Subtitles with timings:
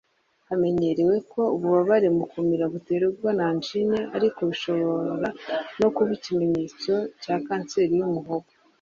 [0.47, 5.27] Hamenyerewe ko ububabare mu kumira buterwa na angine ariko bishobora
[5.79, 8.49] no kuba ikimenyetso cya kanseri y’umuhogo